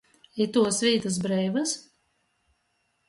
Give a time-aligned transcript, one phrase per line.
[0.45, 1.75] Ituos vītys breivys?